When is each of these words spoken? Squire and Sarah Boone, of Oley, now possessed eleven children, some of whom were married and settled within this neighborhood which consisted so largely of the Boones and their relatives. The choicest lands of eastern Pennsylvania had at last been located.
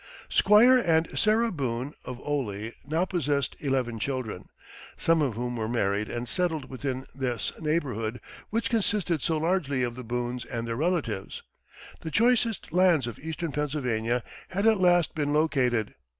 Squire 0.29 0.79
and 0.79 1.07
Sarah 1.15 1.51
Boone, 1.51 1.93
of 2.05 2.19
Oley, 2.21 2.73
now 2.87 3.05
possessed 3.05 3.55
eleven 3.59 3.99
children, 3.99 4.49
some 4.97 5.21
of 5.21 5.35
whom 5.35 5.55
were 5.57 5.69
married 5.69 6.09
and 6.09 6.27
settled 6.27 6.71
within 6.71 7.05
this 7.13 7.51
neighborhood 7.61 8.19
which 8.49 8.71
consisted 8.71 9.21
so 9.21 9.37
largely 9.37 9.83
of 9.83 9.93
the 9.93 10.03
Boones 10.03 10.43
and 10.43 10.67
their 10.67 10.75
relatives. 10.75 11.43
The 11.99 12.09
choicest 12.09 12.73
lands 12.73 13.05
of 13.05 13.19
eastern 13.19 13.51
Pennsylvania 13.51 14.23
had 14.47 14.65
at 14.65 14.79
last 14.81 15.13
been 15.13 15.33
located. 15.33 15.93